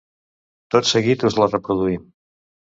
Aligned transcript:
Tot 0.77 0.89
seguit 0.93 1.27
us 1.31 1.39
la 1.43 1.51
reproduïm. 1.53 2.11